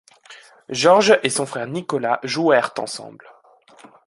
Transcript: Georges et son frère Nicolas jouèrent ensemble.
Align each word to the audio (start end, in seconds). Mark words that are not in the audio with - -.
Georges 0.69 1.19
et 1.21 1.29
son 1.29 1.45
frère 1.45 1.67
Nicolas 1.67 2.19
jouèrent 2.23 2.73
ensemble. 2.79 3.27